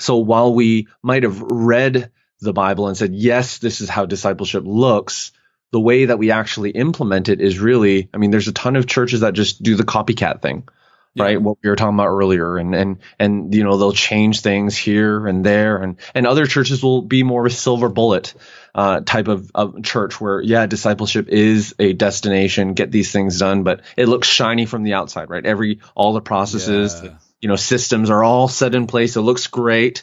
[0.01, 4.65] So while we might have read the Bible and said, yes, this is how discipleship
[4.67, 5.33] looks,
[5.73, 8.87] the way that we actually implement it is really, I mean, there's a ton of
[8.87, 10.67] churches that just do the copycat thing
[11.15, 11.23] yeah.
[11.23, 11.41] right?
[11.41, 15.27] What we were talking about earlier, and and and you know they'll change things here
[15.27, 18.35] and there, and and other churches will be more of a silver bullet
[18.75, 23.63] uh, type of, of church where yeah, discipleship is a destination, get these things done,
[23.63, 25.45] but it looks shiny from the outside, right?
[25.47, 27.11] Every all the processes, yeah.
[27.41, 29.17] you know, systems are all set in place.
[29.17, 30.03] It looks great.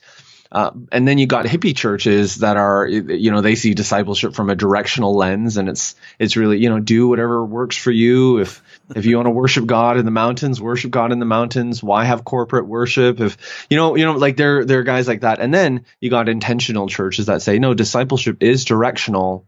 [0.52, 4.50] Uh, and then you got hippie churches that are, you know, they see discipleship from
[4.50, 8.40] a directional lens, and it's it's really, you know, do whatever works for you.
[8.40, 8.62] If
[8.96, 11.82] if you want to worship God in the mountains, worship God in the mountains.
[11.82, 13.20] Why have corporate worship?
[13.20, 15.40] If you know, you know, like there there are guys like that.
[15.40, 19.48] And then you got intentional churches that say, no, discipleship is directional,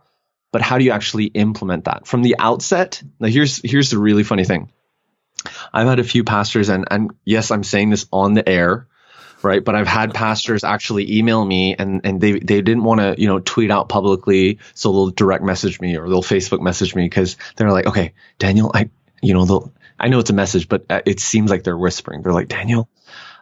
[0.52, 3.02] but how do you actually implement that from the outset?
[3.20, 4.72] Now here's here's the really funny thing.
[5.74, 8.88] I've had a few pastors, and and yes, I'm saying this on the air
[9.44, 9.64] right?
[9.64, 13.28] But I've had pastors actually email me and, and they, they didn't want to, you
[13.28, 14.60] know, tweet out publicly.
[14.74, 18.72] So they'll direct message me or they'll Facebook message me because they're like, okay, Daniel,
[18.74, 18.90] I,
[19.24, 22.22] you know, they'll, I know it's a message, but uh, it seems like they're whispering.
[22.22, 22.90] They're like, Daniel,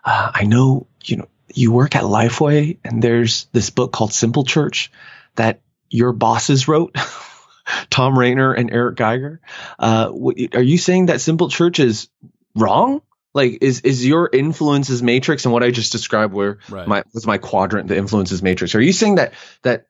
[0.05, 4.43] uh, I know, you know, you work at Lifeway and there's this book called Simple
[4.43, 4.91] Church
[5.35, 6.95] that your bosses wrote.
[7.89, 9.39] Tom Rainer and Eric Geiger.
[9.79, 10.11] Uh,
[10.53, 12.09] are you saying that Simple Church is
[12.55, 13.01] wrong?
[13.33, 16.87] Like, is is your influences matrix and what I just described, where right.
[16.87, 18.75] my was my quadrant, the influences matrix?
[18.75, 19.85] Are you saying that that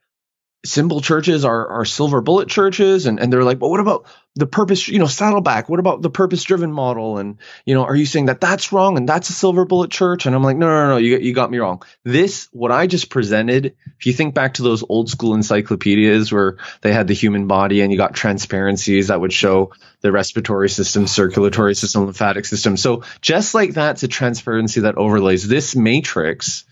[0.64, 4.46] simple churches are, are silver bullet churches and, and they're like, but what about the
[4.46, 5.68] purpose, you know, saddleback?
[5.68, 7.18] What about the purpose driven model?
[7.18, 10.26] And, you know, are you saying that that's wrong and that's a silver bullet church?
[10.28, 11.82] And I'm like, no, no, no, you, you got me wrong.
[12.04, 16.58] This, what I just presented, if you think back to those old school encyclopedias where
[16.82, 19.72] they had the human body and you got transparencies that would show
[20.02, 22.78] the respiratory system, circulatory system, lymphatic system.
[22.78, 26.66] So just like that's a transparency that overlays this matrix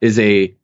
[0.00, 0.54] is a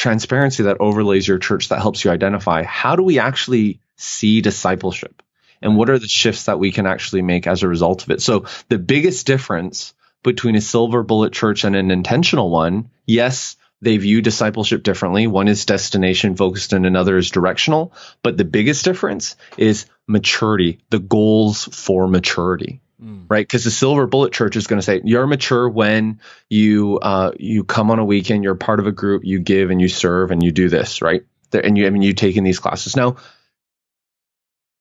[0.00, 5.22] transparency that overlays your church that helps you identify how do we actually see discipleship
[5.60, 8.22] and what are the shifts that we can actually make as a result of it.
[8.22, 13.98] So the biggest difference between a silver bullet church and an intentional one, yes, they
[13.98, 15.26] view discipleship differently.
[15.26, 17.92] One is destination focused and another is directional.
[18.22, 23.24] But the biggest difference is maturity, the goals for maturity mm.
[23.28, 23.46] right?
[23.46, 27.64] Because the silver bullet church is going to say you're mature when you uh, you
[27.64, 30.42] come on a weekend, you're part of a group, you give and you serve and
[30.42, 31.22] you do this, right?
[31.52, 33.16] And you I mean you take in these classes now.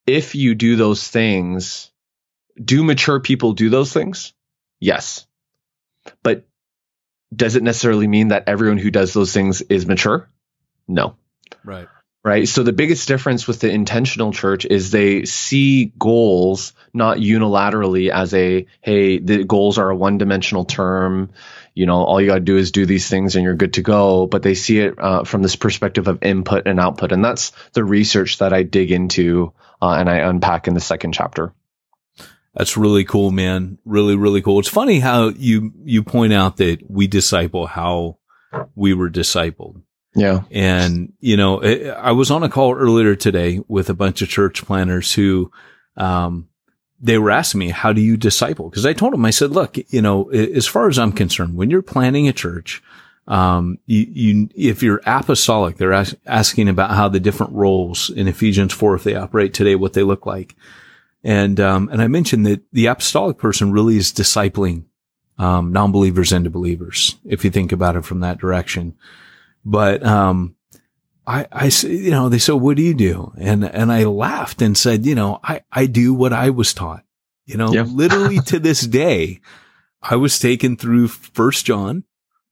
[0.05, 1.91] If you do those things,
[2.63, 4.33] do mature people do those things?
[4.79, 5.27] Yes,
[6.23, 6.47] but
[7.35, 10.29] does it necessarily mean that everyone who does those things is mature?
[10.87, 11.15] No.
[11.63, 11.87] Right
[12.23, 12.47] right?
[12.47, 18.33] So the biggest difference with the intentional church is they see goals not unilaterally as
[18.33, 21.31] a, hey, the goals are a one dimensional term.
[21.73, 23.81] You know, all you got to do is do these things and you're good to
[23.81, 24.27] go.
[24.27, 27.11] But they see it uh, from this perspective of input and output.
[27.13, 31.13] And that's the research that I dig into uh, and I unpack in the second
[31.13, 31.53] chapter.
[32.53, 33.77] That's really cool, man.
[33.85, 34.59] Really, really cool.
[34.59, 38.17] It's funny how you, you point out that we disciple how
[38.75, 39.83] we were discipled
[40.15, 40.43] yeah.
[40.51, 44.65] And, you know, I was on a call earlier today with a bunch of church
[44.65, 45.51] planners who,
[45.97, 46.47] um,
[47.01, 48.69] they were asking me, how do you disciple?
[48.69, 51.69] Cause I told them, I said, look, you know, as far as I'm concerned, when
[51.69, 52.83] you're planning a church,
[53.27, 58.27] um, you, you, if you're apostolic, they're as- asking about how the different roles in
[58.27, 60.55] Ephesians 4, if they operate today, what they look like.
[61.23, 64.85] And, um, and I mentioned that the apostolic person really is discipling,
[65.37, 68.95] um, non-believers into believers, if you think about it from that direction.
[69.65, 70.55] But, um,
[71.29, 73.31] I, I, you know, they said, what do you do?
[73.37, 77.03] And, and I laughed and said, you know, I, I do what I was taught,
[77.45, 77.83] you know, yeah.
[77.83, 79.39] literally to this day,
[80.01, 82.03] I was taken through first John.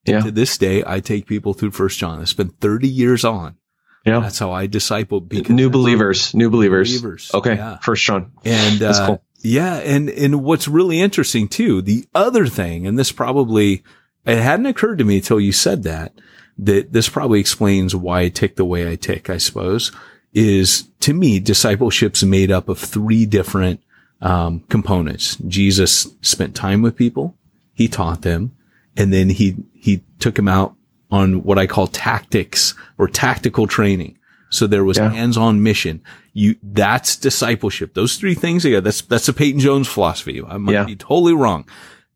[0.06, 0.22] Yeah.
[0.22, 2.22] To this day, I take people through first John.
[2.22, 3.58] It's been 30 years on.
[4.06, 4.22] Yeah.
[4.22, 6.89] That's how I disciple new believers, new believers.
[6.91, 7.32] Believers.
[7.34, 7.56] Okay.
[7.56, 7.78] Yeah.
[7.80, 8.32] First John.
[8.46, 9.24] And, uh, cool.
[9.39, 9.76] yeah.
[9.78, 13.84] And, and what's really interesting too, the other thing, and this probably,
[14.26, 16.13] it hadn't occurred to me until you said that,
[16.60, 19.91] that this probably explains why I tick the way I tick, I suppose,
[20.34, 23.82] is to me, discipleship's made up of three different
[24.22, 25.36] um, components.
[25.48, 27.36] Jesus spent time with people.
[27.74, 28.56] He taught them
[28.96, 30.76] and then he, he took them out
[31.12, 34.17] on what I call tactics or tactical training.
[34.50, 35.10] So there was yeah.
[35.10, 36.02] hands-on mission.
[36.34, 37.93] You, that's discipleship.
[37.93, 40.41] Those three things again, that's, that's a Peyton Jones philosophy.
[40.41, 40.84] I might yeah.
[40.86, 41.67] be totally wrong.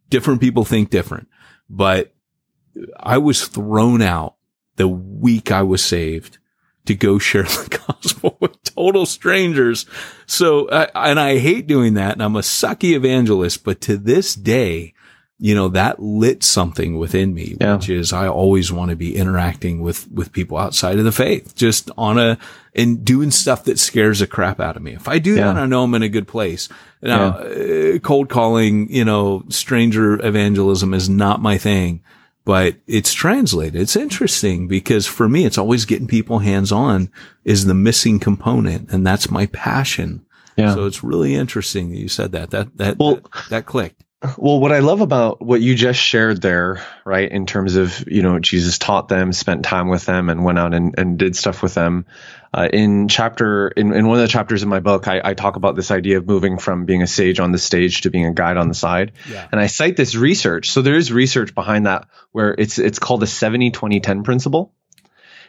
[0.10, 1.28] Different people think different,
[1.70, 2.14] but
[3.00, 4.36] I was thrown out
[4.76, 6.38] the week I was saved
[6.86, 9.86] to go share the gospel with total strangers.
[10.26, 12.14] So, and I hate doing that.
[12.14, 14.94] And I'm a sucky evangelist, but to this day,
[15.38, 17.76] you know, that lit something within me, yeah.
[17.76, 21.56] which is I always want to be interacting with, with people outside of the faith,
[21.56, 22.38] just on a,
[22.76, 24.94] and doing stuff that scares the crap out of me.
[24.94, 25.54] If I do yeah.
[25.54, 26.70] that, I know I'm in a good place.
[27.02, 27.96] Now, yeah.
[27.96, 32.04] uh, cold calling, you know, stranger evangelism is not my thing
[32.44, 33.80] but it's translated.
[33.80, 37.10] It's interesting because for me, it's always getting people hands on
[37.44, 38.92] is the missing component.
[38.92, 40.26] And that's my passion.
[40.58, 40.74] Yeah.
[40.74, 44.04] So it's really interesting that you said that, that, that, well, that, that clicked.
[44.38, 48.22] Well, what I love about what you just shared there, right, in terms of, you
[48.22, 51.64] know, Jesus taught them, spent time with them, and went out and, and did stuff
[51.64, 52.06] with them.
[52.54, 55.56] Uh, in chapter, in, in one of the chapters in my book, I, I talk
[55.56, 58.34] about this idea of moving from being a sage on the stage to being a
[58.34, 59.14] guide on the side.
[59.30, 59.48] Yeah.
[59.52, 60.72] And I cite this research.
[60.72, 64.74] So there is research behind that where it's, it's called the 70 20 10 principle.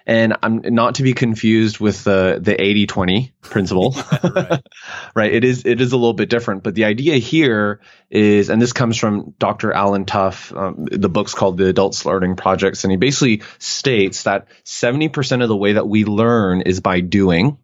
[0.07, 3.95] And I'm not to be confused with the the 80-20 principle.
[4.25, 4.63] right.
[5.15, 5.33] right.
[5.33, 8.73] It is it is a little bit different, but the idea here is, and this
[8.73, 9.73] comes from Dr.
[9.73, 10.53] Allen Tough.
[10.53, 15.49] Um, the book's called The Adults Learning Projects, and he basically states that 70% of
[15.49, 17.59] the way that we learn is by doing,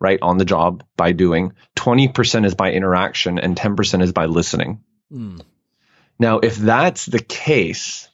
[0.00, 1.52] right, on the job by doing.
[1.76, 4.82] 20% is by interaction, and 10% is by listening.
[5.12, 5.40] Mm.
[6.18, 8.08] Now, if that's the case,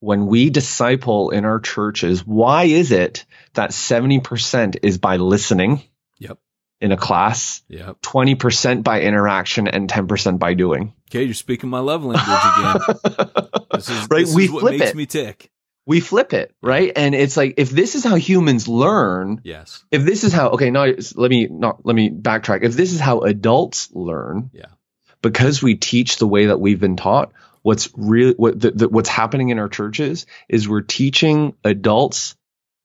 [0.00, 5.82] when we disciple in our churches, why is it that 70% is by listening
[6.18, 6.38] Yep.
[6.80, 8.00] in a class, Yep.
[8.02, 10.92] 20% by interaction, and 10% by doing?
[11.10, 13.36] Okay, you're speaking my love language again.
[13.76, 14.96] This is, Right, this we is what makes it.
[14.96, 15.50] me tick.
[15.84, 16.92] we flip it, right?
[16.96, 19.84] And it's like, if this is how humans learn, Yes.
[19.90, 22.62] if this is how, okay, now let me, not, let me backtrack.
[22.64, 24.66] If this is how adults learn, Yeah.
[25.20, 27.32] because we teach the way that we've been taught,
[27.66, 32.36] what's really what the, the, what's happening in our churches is we're teaching adults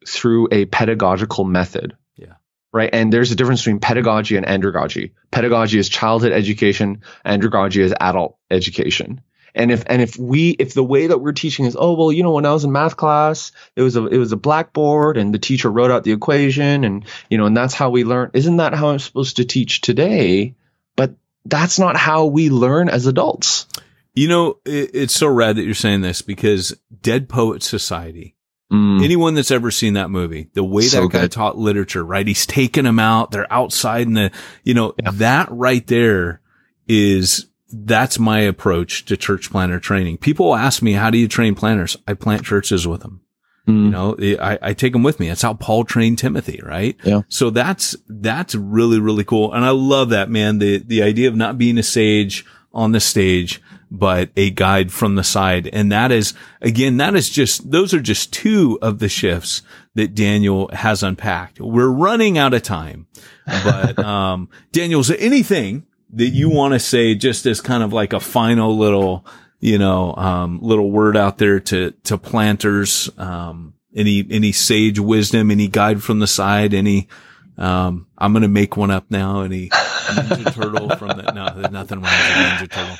[0.07, 1.95] through a pedagogical method.
[2.15, 2.33] Yeah.
[2.73, 2.89] Right.
[2.91, 5.11] And there's a difference between pedagogy and andragogy.
[5.29, 7.03] Pedagogy is childhood education.
[7.23, 9.21] Andragogy is adult education.
[9.53, 12.23] And if and if we if the way that we're teaching is oh well you
[12.23, 15.31] know when I was in math class it was a it was a blackboard and
[15.31, 18.57] the teacher wrote out the equation and you know and that's how we learn isn't
[18.57, 20.55] that how I'm supposed to teach today
[20.95, 21.13] but
[21.45, 23.67] that's not how we learn as adults
[24.13, 28.35] You know, it, it's so rad that you're saying this because Dead Poet Society,
[28.71, 31.31] anyone that's ever seen that movie, the way So that guy good.
[31.33, 32.25] taught literature, right?
[32.25, 33.31] He's taking them out.
[33.31, 34.31] They're outside in the,
[34.63, 35.11] you know, Yeah.
[35.13, 36.41] that right there
[36.87, 40.17] is, that's my approach to church planter training.
[40.17, 41.97] People ask me, how do you train planters?
[42.07, 43.21] I plant churches with them.
[43.67, 43.83] Mm.
[43.85, 45.27] You know, I, I take them with me.
[45.27, 46.95] That's how Paul trained Timothy, right?
[47.03, 47.21] Yeah.
[47.29, 49.53] So that's, that's really, really cool.
[49.53, 50.59] And I love that, man.
[50.59, 55.15] The, the idea of not being a sage on the stage, but a guide from
[55.15, 55.67] the side.
[55.67, 59.61] And that is, again, that is just, those are just two of the shifts
[59.95, 61.59] that Daniel has unpacked.
[61.59, 63.07] We're running out of time,
[63.45, 67.91] but, um, Daniel, is there anything that you want to say just as kind of
[67.91, 69.25] like a final little,
[69.59, 75.51] you know, um, little word out there to, to planters, um, any, any sage wisdom,
[75.51, 77.09] any guide from the side, any,
[77.57, 79.41] um, I'm going to make one up now.
[79.41, 82.97] Any Ninja Turtle from the, no, there's nothing wrong with a Ninja Turtle.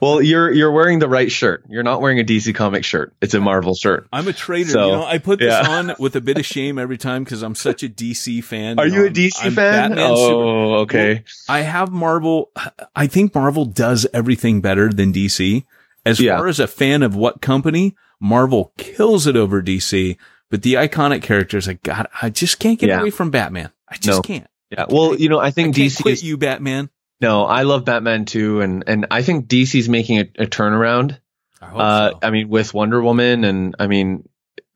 [0.00, 3.34] Well you're you're wearing the right shirt you're not wearing a DC comic shirt it's
[3.34, 4.70] a Marvel shirt I'm a traitor.
[4.70, 5.68] So, you know, I put this yeah.
[5.68, 8.78] on with a bit of shame every time because I'm such a DC fan.
[8.78, 12.50] are you a DC I'm fan Batman oh okay I have Marvel.
[12.94, 15.64] I think Marvel does everything better than DC.
[16.06, 16.36] As Yeah.
[16.38, 20.16] far as a fan of what company, Marvel kills it over DC.
[20.50, 23.00] But the iconic characters, I got, I just can't get Yeah.
[23.00, 23.70] away from Batman.
[23.88, 24.22] I just No.
[24.22, 24.46] can't.
[24.70, 26.90] yeah well you know I I think can't DC quit is you, Batman.
[27.20, 31.18] No I love Batman too and and I think DC's making a, a turnaround
[31.62, 32.18] I hope Uh, so.
[32.22, 34.26] I mean, with Wonder Woman, and I mean,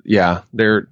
[0.04, 0.88] yeah, they're.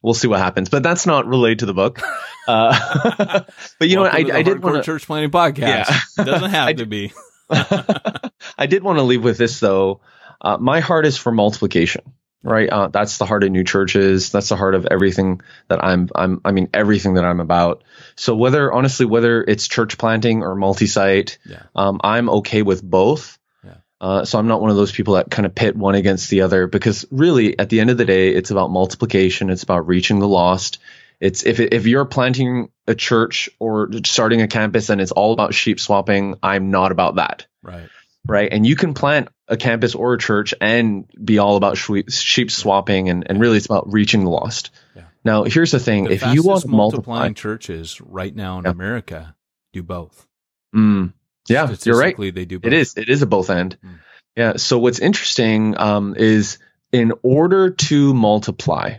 [0.00, 2.00] We'll see what happens, but that's not related to the book.
[2.48, 3.42] Uh,
[3.78, 4.82] but you know, what, I, I did want to.
[4.82, 5.58] church planning podcast.
[5.60, 6.00] Yeah.
[6.18, 7.12] It doesn't have to be.
[7.50, 10.00] I did want to leave with this though.
[10.40, 12.00] Uh, my heart is for multiplication,
[12.42, 12.68] right?
[12.68, 14.30] Uh, that's the heart of new churches.
[14.30, 16.08] That's the heart of everything that I'm.
[16.14, 16.40] I'm.
[16.44, 17.84] I mean, everything that I'm about.
[18.16, 21.62] So whether honestly, whether it's church planting or multi-site, Yeah.
[21.74, 23.38] um, I'm okay with both.
[23.64, 23.74] Yeah.
[24.00, 26.42] Uh, so I'm not one of those people that kind of pit one against the
[26.42, 29.50] other because really, at the end of the day, it's about multiplication.
[29.50, 30.78] It's about reaching the lost.
[31.20, 35.52] It's if if you're planting a church or starting a campus and it's all about
[35.52, 37.88] sheep swapping, I'm not about that Right.
[38.24, 38.48] right?
[38.52, 42.50] And you can plant a campus or a church and be all about sheep, sheep
[42.50, 44.70] swapping, and, and really it's about reaching the lost.
[44.94, 45.04] Yeah.
[45.24, 48.64] Now, here's the thing: The if you want to multiply, multiplying churches right now in
[48.64, 48.70] Yeah.
[48.70, 49.34] America
[49.72, 50.26] do both.
[50.74, 51.12] Mm,
[51.48, 52.16] yeah, you're right.
[52.16, 52.72] They do both.
[52.72, 52.96] It is.
[52.96, 53.78] It is a both end.
[53.84, 53.98] Mm.
[54.36, 54.56] Yeah.
[54.56, 56.58] So what's interesting um, is
[56.92, 58.96] in order to multiply,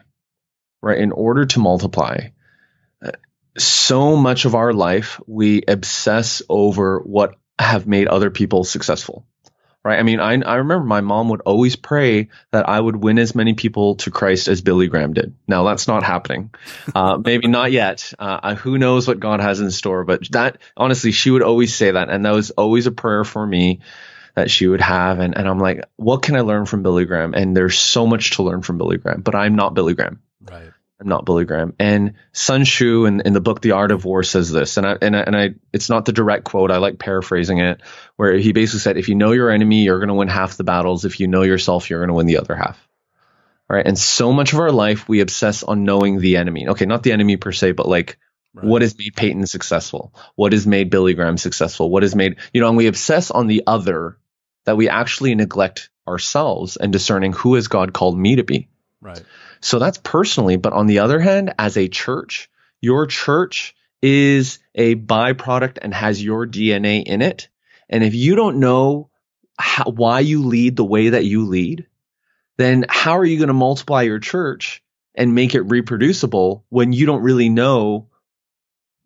[0.81, 0.97] right?
[0.97, 2.29] In order to multiply,
[3.03, 3.11] uh,
[3.57, 9.25] so much of our life we obsess over what have made other people successful.
[9.83, 9.97] Right.
[9.97, 13.33] I mean, I, I remember my mom would always pray that I would win as
[13.33, 15.35] many people to Christ as Billy Graham did.
[15.47, 16.53] Now that's not happening.
[16.93, 18.13] Uh, maybe not yet.
[18.19, 21.91] Uh, who knows what God has in store, but that honestly, she would always say
[21.91, 22.09] that.
[22.09, 23.79] And that was always a prayer for me
[24.35, 25.19] that she would have.
[25.19, 27.33] And, and I'm like, what can I learn from Billy Graham?
[27.33, 30.21] And there's so much to learn from Billy Graham, but I'm not Billy Graham.
[30.43, 30.71] Right.
[30.99, 31.73] I'm not Billy Graham.
[31.79, 34.97] And Sun Tzu in, in the book The Art of War says this, and I,
[35.01, 36.71] and I, and I it's not the direct quote.
[36.71, 37.81] I like paraphrasing it,
[38.17, 40.65] where he basically said, "If you know your enemy, you're going to win half the
[40.65, 41.05] battles.
[41.05, 42.85] If you know yourself, you're going to win the other half."
[43.69, 43.87] All right.
[43.87, 46.67] And so much of our life we obsess on knowing the enemy.
[46.67, 48.17] Okay, not the enemy per se, but like
[48.53, 48.65] right.
[48.65, 50.13] what has made Peyton successful?
[50.35, 51.89] What has made Billy Graham successful?
[51.89, 52.67] What has made you know?
[52.67, 54.17] And we obsess on the other
[54.65, 58.67] that we actually neglect ourselves and discerning who has God called me to be
[59.01, 59.23] Right.
[59.61, 60.57] So that's personally.
[60.57, 62.49] But on the other hand, as a church,
[62.81, 67.49] your church is a byproduct and has your DNA in it.
[67.89, 69.09] And if you don't know
[69.57, 71.87] how, why you lead the way that you lead,
[72.57, 74.83] then how are you going to multiply your church
[75.15, 78.07] and make it reproducible when you don't really know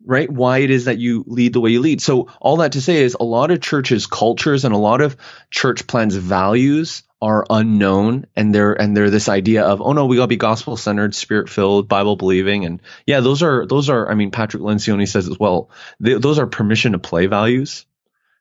[0.06, 2.82] right why it is that you lead the way you lead so all that to
[2.82, 5.16] say is a lot of churches cultures and a lot of
[5.50, 10.16] church plans values are unknown and they're and they're this idea of oh no we
[10.16, 14.10] got to be gospel centered spirit filled bible believing and yeah those are those are
[14.10, 15.70] i mean patrick lencioni says as well
[16.00, 17.86] they, those are permission to play values.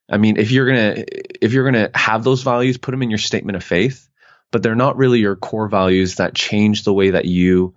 [0.09, 1.05] I mean if you're gonna
[1.41, 4.09] if you're gonna have those values put them in your statement of faith
[4.51, 7.75] but they're not really your core values that change the way that you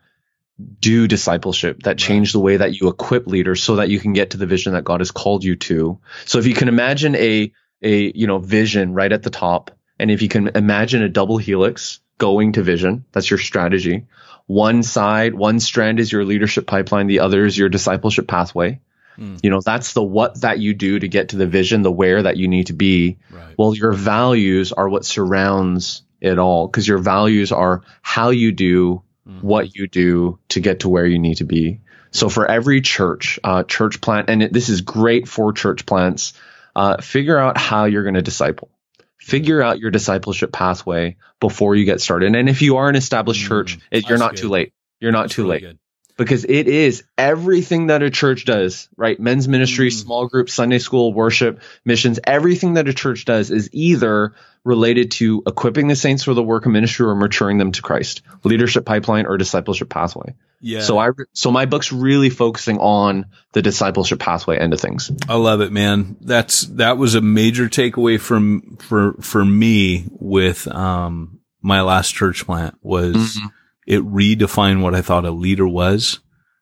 [0.80, 4.30] do discipleship that change the way that you equip leaders so that you can get
[4.30, 6.00] to the vision that God has called you to.
[6.24, 10.11] So if you can imagine a a you know vision right at the top and
[10.11, 14.07] if you can imagine a double helix going to vision, that's your strategy.
[14.47, 18.80] One side, one strand is your leadership pipeline, the other is your discipleship pathway.
[19.18, 19.40] Mm.
[19.42, 22.22] You know, that's the what that you do to get to the vision, the where
[22.22, 23.18] that you need to be.
[23.30, 23.55] Right.
[23.59, 29.03] Well, your values are what surrounds it all because your values are how you do
[29.28, 29.42] Mhm.
[29.42, 31.80] what you do to get to where you need to be.
[32.12, 36.32] So for every church, uh, church plant, and it, this is great for church plants,
[36.74, 38.70] uh, figure out how you're going to disciple.
[39.18, 42.34] Figure out your discipleship pathway before you get started.
[42.34, 44.40] And if you are an established Mm, church, it, you're not good.
[44.40, 44.72] too late.
[45.00, 45.78] You're not That's too really late good.
[46.16, 49.18] Because it is everything that a church does, right?
[49.20, 49.92] Men's ministry, Mm.
[50.02, 55.42] small group, Sunday school, worship, missions, everything that a church does is either related to
[55.46, 59.26] equipping the saints for the work of ministry or maturing them to Christ, leadership pipeline
[59.26, 60.34] or discipleship pathway.
[60.60, 60.80] Yeah.
[60.80, 65.12] So I so my book's really focusing on the discipleship pathway end of things.
[65.28, 66.16] I love it, man.
[66.20, 72.46] That's that was a major takeaway from for for me with um my last church
[72.46, 73.52] plant was Mhm.
[73.87, 76.20] It redefined what I thought a leader was.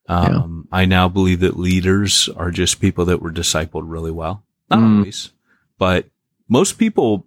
[0.09, 4.45] Um I now believe that leaders are just people that were discipled really well.
[4.71, 4.97] Not Mm.
[4.99, 5.31] always,
[5.79, 6.07] but
[6.49, 7.27] most people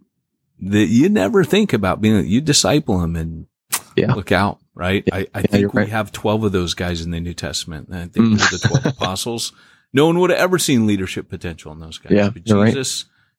[0.59, 3.47] that you never think about being you disciple them and
[3.95, 4.13] Yeah.
[4.13, 5.03] look out, right?
[5.11, 5.89] I, I Yeah, think we right.
[5.89, 7.89] have 12 of those guys in the New Testament.
[7.91, 8.37] I think Mm.
[8.37, 9.53] they're the 12 apostles.
[9.93, 12.11] No one would have ever seen leadership potential in those guys.
[12.11, 12.73] Yeah, but you're right.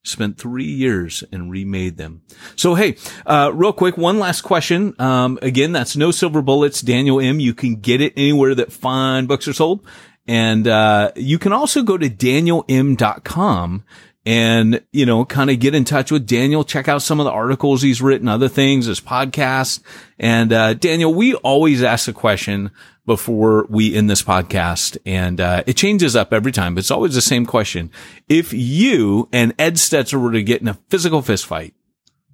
[0.04, 2.22] Spent three years and remade them.
[2.56, 2.96] So, hey,
[3.26, 4.94] uh, real quick, one last question.
[4.98, 7.40] Um, again, that's no silver bullets, Daniel Im.
[7.40, 9.86] You can get it anywhere that fine books are sold.
[10.26, 13.84] And, uh, you can also go to danielim.com
[14.28, 17.30] and, you know, kind of get in touch with Daniel, check out some of the
[17.30, 19.80] articles he's written, other things, his podcast.
[20.18, 22.70] And, uh, Daniel, we always ask a question
[23.06, 27.14] before we end this podcast and, uh, it changes up every time, but it's always
[27.14, 27.90] the same question.
[28.28, 31.72] If you and Ed Stetzer were to get in a physical fist fight,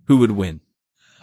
[0.09, 0.63] who would win?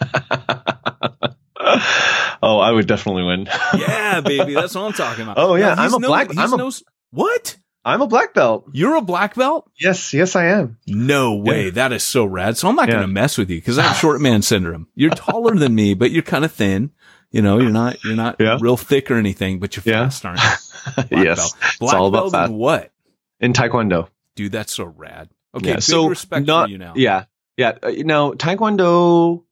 [1.60, 3.46] oh, I would definitely win.
[3.78, 4.54] Yeah, baby.
[4.54, 5.36] That's what I'm talking about.
[5.42, 6.70] Oh, yeah, Now, I'm a black- I'm a- no-
[7.10, 7.56] what?
[7.84, 8.66] I'm a black belt.
[8.72, 9.68] You're a black belt?
[9.78, 10.78] Yes, yes, I am.
[10.86, 11.64] No way.
[11.66, 11.70] Yeah.
[11.72, 12.56] That is so rad.
[12.56, 12.94] So I'm not Yeah.
[12.94, 14.86] going to mess with you because I have short man syndrome.
[14.94, 16.90] You're taller than me, but you're kind of thin.
[17.32, 18.58] You know, you're not, you're not Yeah.
[18.60, 20.04] real thick or anything, but you're Yeah.
[20.04, 20.48] fast, aren't you?
[21.10, 21.54] Black yes, belt.
[21.62, 22.92] it's Black all about belt in what?
[23.40, 24.08] In Taekwondo.
[24.36, 25.28] Dude, that's so rad.
[25.54, 25.80] Okay.
[25.80, 26.92] so respect not, for you now.
[26.96, 27.24] Yeah,
[27.56, 27.72] yeah.
[27.82, 29.42] Uh, you know, Taekwondo,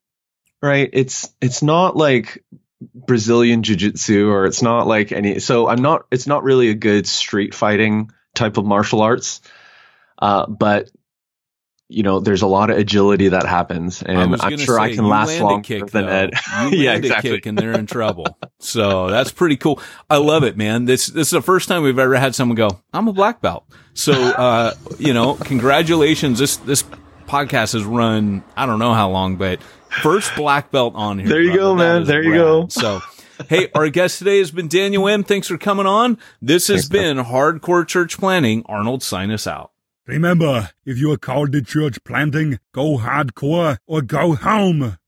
[0.62, 0.88] right?
[0.92, 2.44] It's it's not like
[2.94, 5.38] Brazilian jiu-jitsu or it's not like any.
[5.40, 6.06] So I'm not.
[6.10, 9.40] It's not really a good street fighting type of martial arts.
[10.18, 10.90] Uh, but
[11.90, 15.40] you know, there's a lot of agility that happens, and I'm sure I can last
[15.40, 16.12] longer kick, than though.
[16.12, 16.30] Ed.
[16.70, 17.32] You yeah, exactly.
[17.32, 18.26] kick and they're in trouble.
[18.60, 19.80] So that's pretty cool.
[20.08, 20.84] I love it, man.
[20.84, 23.64] This this is the first time we've ever had someone go, "I'm a black belt."
[23.94, 26.38] So, uh, you know, congratulations.
[26.38, 26.84] This this
[27.26, 29.60] podcast has run I don't know how long, but
[30.00, 31.28] first black belt on here.
[31.28, 31.60] There you brother.
[31.60, 32.04] go, man.
[32.04, 32.38] There you rad.
[32.38, 32.68] go.
[32.68, 33.00] So.
[33.48, 35.24] Hey, our guest today has been Daniel Im.
[35.24, 36.18] Thanks for coming on.
[36.42, 38.62] This has been Hardcore Church Planting.
[38.66, 39.72] Arnold, sign us out.
[40.06, 44.98] Remember, if you are called to church planting, go hardcore or go home.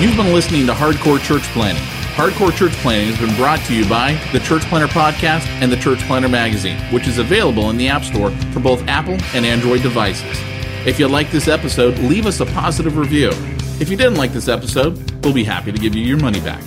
[0.00, 1.82] You've been listening to Hardcore Church Planting.
[2.14, 5.76] Hardcore Church Planting has been brought to you by the Church Planter Podcast and the
[5.76, 9.82] Church Planter Magazine, which is available in the App Store for both Apple and Android
[9.82, 10.38] devices.
[10.86, 13.32] If you like this episode, leave us a positive review.
[13.80, 16.62] If you didn't like this episode, we'll be happy to give you your money back.